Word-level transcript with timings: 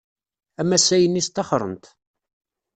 Amasay-nni 0.61 1.21
sṭaxren-t. 1.27 1.85